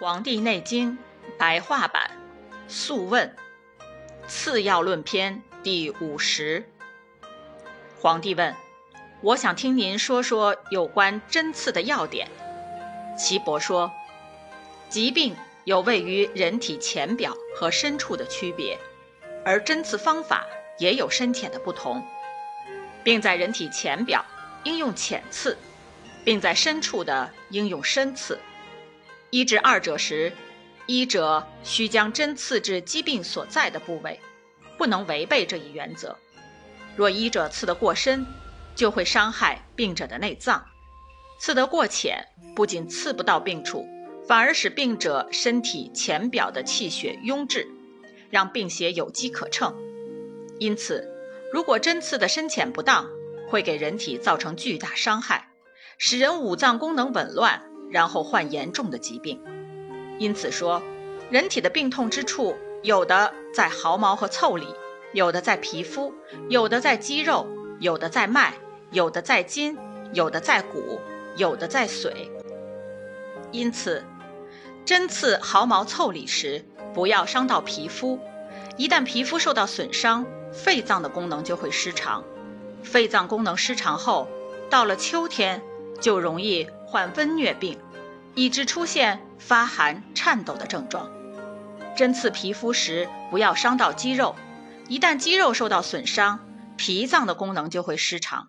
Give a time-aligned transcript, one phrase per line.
[0.00, 0.96] 黄帝内经
[1.36, 2.10] 白话版
[2.72, 3.36] 《素问·
[4.26, 6.64] 次要论篇》第五十。
[8.00, 8.56] 皇帝问
[9.20, 12.26] ：“我想听您说说有关针刺的要点。”
[13.14, 13.92] 岐伯说
[14.88, 18.78] ：“疾病有位于人体浅表和深处的区别，
[19.44, 20.46] 而针刺方法
[20.78, 22.02] 也有深浅的不同，
[23.04, 24.24] 并在人体浅表
[24.64, 25.58] 应用浅刺，
[26.24, 28.40] 并在深处的应用深刺。”
[29.30, 30.32] 医治二者时，
[30.86, 34.18] 医者需将针刺至疾病所在的部位，
[34.76, 36.16] 不能违背这一原则。
[36.96, 38.26] 若医者刺得过深，
[38.74, 40.60] 就会伤害病者的内脏；
[41.38, 43.86] 刺得过浅，不仅刺不到病处，
[44.26, 47.68] 反而使病者身体浅表的气血壅滞，
[48.30, 49.72] 让病邪有机可乘。
[50.58, 51.08] 因此，
[51.52, 53.08] 如果针刺的深浅不当，
[53.48, 55.50] 会给人体造成巨大伤害，
[55.98, 57.69] 使人五脏功能紊乱。
[57.90, 59.40] 然后患严重的疾病，
[60.18, 60.80] 因此说，
[61.28, 64.66] 人体的病痛之处，有的在毫毛和腠理，
[65.12, 66.14] 有的在皮肤，
[66.48, 67.46] 有的在肌肉，
[67.80, 68.54] 有的在脉，
[68.92, 69.76] 有的在筋，
[70.12, 71.00] 有的在骨，
[71.36, 72.12] 有的在髓。
[73.50, 74.04] 因此，
[74.84, 76.64] 针刺毫毛腠理时，
[76.94, 78.20] 不要伤到皮肤。
[78.76, 82.22] 一旦皮肤受到损伤，肺脏的功能就会失常。
[82.82, 84.28] 肺脏功能失常后，
[84.70, 85.60] 到了秋天。
[86.00, 87.76] 就容易患温疟病，
[88.34, 91.10] 以致出现发寒、颤抖的症状。
[91.96, 94.36] 针刺皮肤时，不要伤到肌肉。
[94.88, 96.40] 一旦肌肉受到损伤，
[96.76, 98.48] 脾脏的功能就会失常。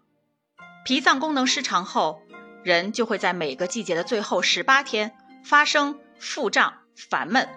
[0.86, 2.22] 脾脏功能失常后，
[2.64, 7.48] 人就会在每个季节的最后十八天发生腹胀、烦闷、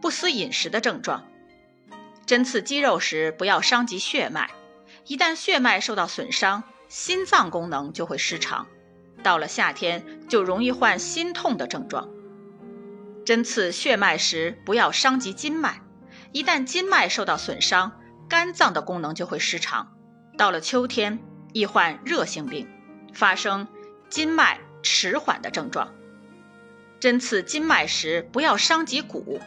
[0.00, 1.26] 不思饮食的症状。
[2.24, 4.50] 针刺肌肉时，不要伤及血脉。
[5.06, 8.66] 一旦血脉受到损伤，心脏功能就会失常。
[9.22, 12.08] 到了夏天，就容易患心痛的症状。
[13.24, 15.80] 针刺血脉时，不要伤及筋脉。
[16.32, 17.92] 一旦筋脉受到损伤，
[18.28, 19.92] 肝脏的功能就会失常。
[20.36, 21.20] 到了秋天，
[21.52, 22.68] 易患热性病，
[23.14, 23.68] 发生
[24.08, 25.92] 筋脉迟缓的症状。
[26.98, 29.40] 针刺筋脉时，不要伤及骨。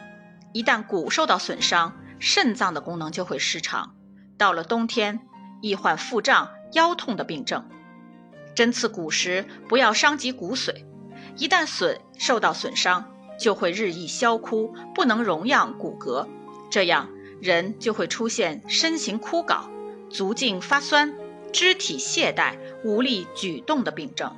[0.52, 3.94] 一旦骨受到损伤，肾脏的功能就会失常。
[4.38, 5.20] 到了冬天，
[5.60, 7.68] 易患腹胀、腰痛的病症。
[8.56, 10.74] 针刺骨时，不要伤及骨髓，
[11.36, 16.26] 一旦损受到损伤，就会日益消枯，不能容养骨骼，
[16.70, 19.68] 这样人就会出现身形枯槁、
[20.08, 21.14] 足胫发酸、
[21.52, 24.34] 肢体懈怠、无力举动的病症。